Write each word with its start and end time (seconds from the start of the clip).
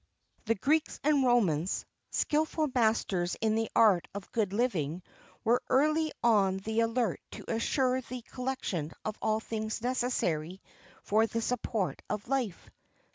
[XXX 0.01 0.47
6] 0.47 0.47
The 0.47 0.55
Greeks 0.55 0.99
and 1.03 1.23
Romans, 1.27 1.85
skilful 2.09 2.71
masters 2.73 3.37
in 3.39 3.53
the 3.53 3.69
art 3.75 4.07
of 4.15 4.31
good 4.31 4.51
living, 4.51 5.03
were 5.43 5.61
early 5.69 6.11
on 6.23 6.57
the 6.57 6.79
alert 6.79 7.19
to 7.33 7.45
assure 7.47 8.01
the 8.01 8.23
collection 8.23 8.93
of 9.05 9.15
all 9.21 9.39
things 9.39 9.83
necessary 9.83 10.59
for 11.03 11.27
the 11.27 11.39
support 11.39 12.01
of 12.09 12.27
life. 12.27 12.67